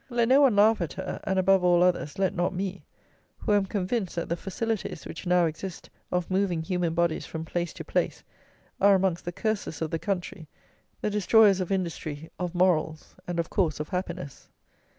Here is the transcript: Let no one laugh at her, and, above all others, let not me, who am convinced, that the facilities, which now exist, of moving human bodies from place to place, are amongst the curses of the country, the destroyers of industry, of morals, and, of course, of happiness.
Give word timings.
Let 0.09 0.29
no 0.29 0.41
one 0.41 0.55
laugh 0.55 0.81
at 0.81 0.93
her, 0.93 1.19
and, 1.25 1.37
above 1.37 1.63
all 1.63 1.83
others, 1.83 2.17
let 2.17 2.33
not 2.33 2.55
me, 2.55 2.83
who 3.37 3.53
am 3.53 3.67
convinced, 3.67 4.15
that 4.15 4.29
the 4.29 4.35
facilities, 4.35 5.05
which 5.05 5.27
now 5.27 5.45
exist, 5.45 5.91
of 6.11 6.31
moving 6.31 6.63
human 6.63 6.95
bodies 6.95 7.27
from 7.27 7.45
place 7.45 7.71
to 7.73 7.83
place, 7.85 8.23
are 8.81 8.95
amongst 8.95 9.25
the 9.25 9.31
curses 9.31 9.79
of 9.79 9.91
the 9.91 9.99
country, 9.99 10.47
the 11.01 11.11
destroyers 11.11 11.59
of 11.59 11.71
industry, 11.71 12.31
of 12.39 12.55
morals, 12.55 13.13
and, 13.27 13.39
of 13.39 13.51
course, 13.51 13.79
of 13.79 13.89
happiness. 13.89 14.49